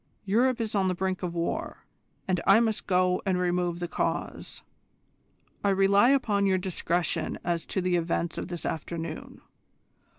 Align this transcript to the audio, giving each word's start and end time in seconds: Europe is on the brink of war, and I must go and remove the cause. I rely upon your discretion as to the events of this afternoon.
Europe 0.25 0.59
is 0.59 0.73
on 0.73 0.87
the 0.87 0.95
brink 0.95 1.21
of 1.21 1.35
war, 1.35 1.85
and 2.27 2.41
I 2.47 2.59
must 2.59 2.87
go 2.87 3.21
and 3.23 3.37
remove 3.37 3.77
the 3.79 3.87
cause. 3.87 4.63
I 5.63 5.69
rely 5.69 6.09
upon 6.09 6.47
your 6.47 6.57
discretion 6.57 7.37
as 7.43 7.67
to 7.67 7.81
the 7.81 7.97
events 7.97 8.39
of 8.39 8.47
this 8.47 8.65
afternoon. 8.65 9.41